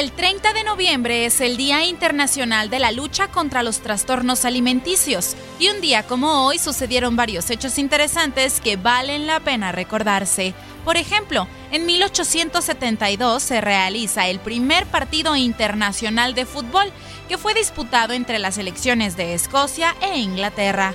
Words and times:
El 0.00 0.12
30 0.12 0.54
de 0.54 0.64
noviembre 0.64 1.26
es 1.26 1.42
el 1.42 1.58
Día 1.58 1.84
Internacional 1.84 2.70
de 2.70 2.78
la 2.78 2.90
Lucha 2.90 3.28
contra 3.28 3.62
los 3.62 3.80
Trastornos 3.80 4.46
Alimenticios 4.46 5.36
y 5.58 5.68
un 5.68 5.82
día 5.82 6.04
como 6.04 6.46
hoy 6.46 6.58
sucedieron 6.58 7.16
varios 7.16 7.50
hechos 7.50 7.76
interesantes 7.76 8.62
que 8.62 8.78
valen 8.78 9.26
la 9.26 9.40
pena 9.40 9.72
recordarse. 9.72 10.54
Por 10.86 10.96
ejemplo, 10.96 11.46
en 11.70 11.84
1872 11.84 13.42
se 13.42 13.60
realiza 13.60 14.26
el 14.28 14.40
primer 14.40 14.86
partido 14.86 15.36
internacional 15.36 16.32
de 16.32 16.46
fútbol 16.46 16.90
que 17.28 17.36
fue 17.36 17.52
disputado 17.52 18.14
entre 18.14 18.38
las 18.38 18.54
selecciones 18.54 19.18
de 19.18 19.34
Escocia 19.34 19.94
e 20.00 20.16
Inglaterra. 20.16 20.94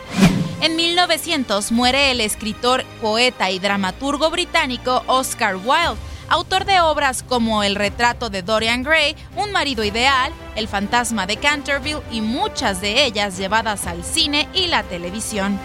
En 0.61 0.75
1900 0.75 1.71
muere 1.71 2.09
el 2.09 2.21
escritor, 2.21 2.83
poeta 3.03 3.51
y 3.51 3.59
dramaturgo 3.59 4.31
británico 4.31 5.03
Oscar 5.05 5.57
Wilde, 5.57 6.01
autor 6.29 6.65
de 6.65 6.79
obras 6.81 7.23
como 7.23 7.63
El 7.63 7.75
retrato 7.75 8.29
de 8.29 8.41
Dorian 8.41 8.83
Gray, 8.83 9.15
Un 9.35 9.51
marido 9.51 9.83
ideal, 9.83 10.31
El 10.55 10.67
fantasma 10.67 11.27
de 11.27 11.37
Canterville 11.37 12.01
y 12.11 12.21
muchas 12.21 12.81
de 12.81 13.05
ellas 13.05 13.37
llevadas 13.37 13.87
al 13.87 14.03
cine 14.03 14.47
y 14.53 14.67
la 14.67 14.83
televisión. 14.83 15.59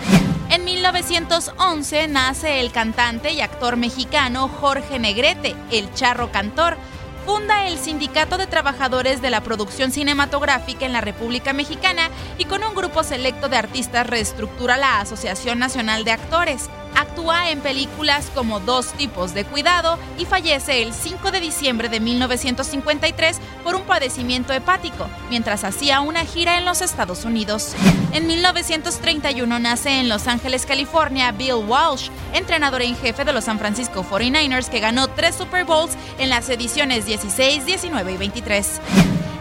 En 0.50 0.64
1911 0.64 2.08
nace 2.08 2.60
el 2.60 2.72
cantante 2.72 3.32
y 3.32 3.40
actor 3.40 3.76
mexicano 3.76 4.48
Jorge 4.48 4.98
Negrete, 4.98 5.54
el 5.70 5.94
charro 5.94 6.32
cantor. 6.32 6.76
Funda 7.24 7.68
el 7.68 7.78
Sindicato 7.78 8.36
de 8.38 8.48
Trabajadores 8.48 9.22
de 9.22 9.30
la 9.30 9.42
Producción 9.42 9.92
Cinematográfica 9.92 10.86
en 10.86 10.92
la 10.92 11.00
República 11.00 11.52
Mexicana 11.52 12.10
y 12.38 12.46
con 12.46 12.64
un 12.64 12.74
grupo 12.74 13.04
selecto 13.04 13.48
de 13.48 13.58
artistas 13.58 14.06
reestructura 14.06 14.76
la 14.76 15.00
Asociación 15.00 15.60
Nacional 15.60 16.02
de 16.02 16.12
Actores. 16.12 16.68
Actúa 17.00 17.50
en 17.50 17.60
películas 17.60 18.30
como 18.34 18.60
Dos 18.60 18.92
tipos 18.92 19.32
de 19.32 19.46
cuidado 19.46 19.98
y 20.18 20.26
fallece 20.26 20.82
el 20.82 20.92
5 20.92 21.30
de 21.30 21.40
diciembre 21.40 21.88
de 21.88 21.98
1953 21.98 23.38
por 23.64 23.74
un 23.74 23.82
padecimiento 23.82 24.52
hepático, 24.52 25.08
mientras 25.30 25.64
hacía 25.64 26.02
una 26.02 26.26
gira 26.26 26.58
en 26.58 26.66
los 26.66 26.82
Estados 26.82 27.24
Unidos. 27.24 27.74
En 28.12 28.26
1931 28.26 29.58
nace 29.58 29.98
en 29.98 30.10
Los 30.10 30.26
Ángeles, 30.26 30.66
California, 30.66 31.32
Bill 31.32 31.64
Walsh, 31.66 32.10
entrenador 32.34 32.82
en 32.82 32.94
jefe 32.94 33.24
de 33.24 33.32
los 33.32 33.44
San 33.44 33.58
Francisco 33.58 34.04
49ers 34.04 34.68
que 34.68 34.80
ganó 34.80 35.08
tres 35.08 35.36
Super 35.36 35.64
Bowls 35.64 35.92
en 36.18 36.28
las 36.28 36.50
ediciones 36.50 37.06
16, 37.06 37.64
19 37.64 38.12
y 38.12 38.16
23. 38.18 38.80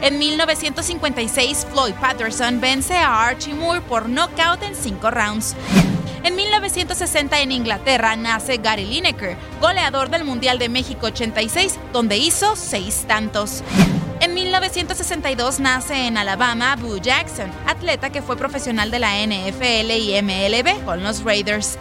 En 0.01 0.17
1956, 0.17 1.67
Floyd 1.73 1.93
Patterson 1.99 2.61
vence 2.61 2.95
a 2.95 3.25
Archie 3.27 3.53
Moore 3.53 3.81
por 3.81 4.07
knockout 4.07 4.63
en 4.63 4.75
cinco 4.75 5.11
rounds. 5.11 5.57
En 6.23 6.35
1960 6.35 7.39
en 7.39 7.51
Inglaterra 7.51 8.15
nace 8.15 8.57
Gary 8.57 8.85
Lineker, 8.85 9.37
goleador 9.61 10.09
del 10.09 10.25
Mundial 10.25 10.59
de 10.59 10.67
México 10.67 11.07
86, 11.07 11.79
donde 11.93 12.17
hizo 12.17 12.55
seis 12.57 13.05
tantos. 13.07 13.63
En 14.19 14.33
1962 14.33 15.61
nace 15.61 16.07
en 16.07 16.17
Alabama 16.17 16.75
Boo 16.75 16.97
Jackson, 16.97 17.49
atleta 17.65 18.09
que 18.09 18.21
fue 18.21 18.35
profesional 18.35 18.91
de 18.91 18.99
la 18.99 19.15
NFL 19.25 19.91
y 19.91 20.21
MLB 20.21 20.83
con 20.83 21.03
los 21.03 21.23
Raiders. 21.23 21.77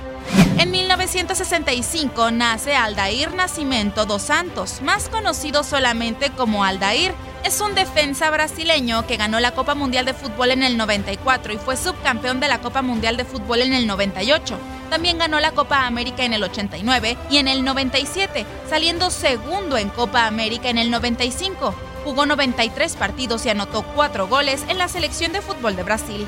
En 0.59 0.71
1965 0.71 2.31
nace 2.31 2.77
Aldair 2.77 3.35
Nascimento 3.35 4.07
dos 4.07 4.23
Santos, 4.23 4.83
más 4.83 5.09
conocido 5.09 5.65
solamente 5.65 6.31
como 6.31 6.65
Aldair. 6.65 7.13
Es 7.45 7.61
un 7.61 7.75
defensa 7.75 8.31
brasileño 8.31 9.07
que 9.07 9.17
ganó 9.17 9.41
la 9.41 9.53
Copa 9.53 9.75
Mundial 9.75 10.05
de 10.05 10.13
Fútbol 10.13 10.51
en 10.51 10.63
el 10.63 10.77
94 10.77 11.53
y 11.53 11.57
fue 11.57 11.77
subcampeón 11.77 12.41
de 12.41 12.49
la 12.49 12.61
Copa 12.61 12.83
Mundial 12.83 13.17
de 13.17 13.25
Fútbol 13.25 13.63
en 13.63 13.73
el 13.73 13.87
98. 13.87 14.59
También 14.91 15.19
ganó 15.19 15.41
la 15.41 15.53
Copa 15.53 15.87
América 15.87 16.25
en 16.25 16.35
el 16.35 16.43
89 16.43 17.17
y 17.31 17.39
en 17.39 17.49
el 17.49 17.65
97, 17.65 18.45
saliendo 18.69 19.11
segundo 19.11 19.79
en 19.79 19.89
Copa 19.89 20.27
América 20.27 20.69
en 20.69 20.79
el 20.79 20.91
95. 20.91 21.75
Jugó 22.05 22.27
93 22.27 22.97
partidos 22.97 23.47
y 23.47 23.51
anotó 23.51 23.83
4 23.95 24.29
goles 24.29 24.65
en 24.69 24.79
la 24.79 24.89
selección 24.89 25.33
de 25.33 25.41
fútbol 25.41 25.77
de 25.77 25.85
Brasil. 25.85 26.27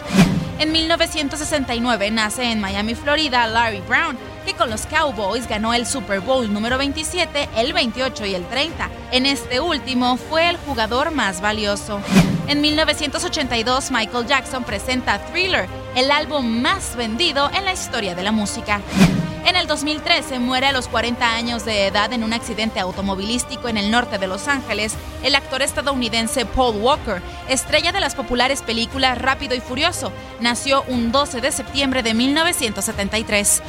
En 0.59 0.73
1969 0.73 2.11
nace 2.11 2.51
en 2.51 2.61
Miami, 2.61 2.95
Florida, 2.95 3.47
Larry 3.47 3.81
Brown, 3.81 4.19
que 4.45 4.55
con 4.55 4.71
los 4.71 4.87
Cowboys 4.87 5.49
ganó 5.49 5.75
el 5.75 5.87
Super 5.87 6.21
Bowl 6.21 6.53
número 6.53 6.79
27, 6.79 7.49
el 7.57 7.73
28 7.73 8.27
y 8.27 8.35
el 8.35 8.47
30. 8.47 8.91
En 9.13 9.27
este 9.27 9.59
último 9.59 10.17
fue 10.17 10.49
el 10.49 10.57
jugador 10.57 11.11
más 11.11 11.41
valioso. 11.41 12.01
En 12.47 12.61
1982 12.61 13.91
Michael 13.91 14.27
Jackson 14.27 14.63
presenta 14.63 15.19
Thriller, 15.27 15.67
el 15.97 16.13
álbum 16.13 16.61
más 16.61 16.95
vendido 16.95 17.51
en 17.53 17.65
la 17.65 17.73
historia 17.73 18.15
de 18.15 18.23
la 18.23 18.31
música. 18.31 18.81
En 19.45 19.57
el 19.57 19.67
2013 19.67 20.39
muere 20.39 20.67
a 20.67 20.73
los 20.73 20.87
40 20.87 21.35
años 21.35 21.65
de 21.65 21.89
edad 21.89 22.13
en 22.13 22.23
un 22.23 22.33
accidente 22.33 22.79
automovilístico 22.79 23.69
en 23.69 23.79
el 23.79 23.91
norte 23.91 24.19
de 24.19 24.29
Los 24.29 24.47
Ángeles 24.47 24.95
el 25.25 25.35
actor 25.35 25.63
estadounidense 25.63 26.47
Paul 26.47 26.77
Walker, 26.77 27.21
estrella 27.49 27.91
de 27.91 28.01
las 28.01 28.15
populares 28.15 28.63
películas 28.63 29.19
Rápido 29.19 29.57
y 29.57 29.61
Furioso. 29.61 30.13
Nació 30.41 30.85
un 30.85 31.11
12 31.11 31.41
de 31.41 31.51
septiembre 31.51 32.03
de 32.05 32.15
1973. 32.15 33.63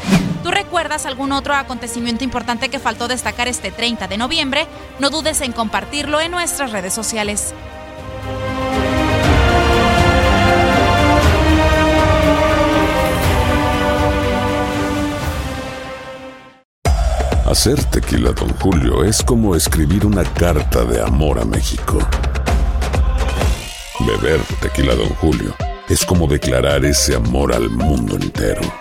¿Tú 0.43 0.49
recuerdas 0.49 1.05
algún 1.05 1.31
otro 1.31 1.53
acontecimiento 1.53 2.23
importante 2.23 2.69
que 2.69 2.79
faltó 2.79 3.07
destacar 3.07 3.47
este 3.47 3.71
30 3.71 4.07
de 4.07 4.17
noviembre? 4.17 4.67
No 4.99 5.09
dudes 5.09 5.41
en 5.41 5.51
compartirlo 5.51 6.19
en 6.19 6.31
nuestras 6.31 6.71
redes 6.71 6.93
sociales. 6.93 7.53
Hacer 17.45 17.83
tequila, 17.91 18.31
don 18.31 18.49
Julio, 18.59 19.03
es 19.03 19.21
como 19.21 19.55
escribir 19.57 20.05
una 20.05 20.23
carta 20.23 20.85
de 20.85 21.01
amor 21.01 21.37
a 21.37 21.43
México. 21.43 21.99
Beber 23.99 24.39
tequila, 24.61 24.95
don 24.95 25.09
Julio, 25.15 25.53
es 25.89 26.05
como 26.05 26.27
declarar 26.27 26.85
ese 26.85 27.13
amor 27.13 27.53
al 27.53 27.69
mundo 27.69 28.15
entero. 28.15 28.80